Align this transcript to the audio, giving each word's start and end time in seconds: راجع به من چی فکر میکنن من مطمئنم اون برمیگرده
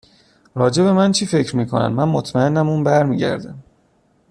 راجع 0.55 0.83
به 0.83 0.91
من 0.93 1.11
چی 1.11 1.25
فکر 1.25 1.55
میکنن 1.55 1.87
من 1.87 2.03
مطمئنم 2.03 2.69
اون 2.69 2.83
برمیگرده 2.83 3.55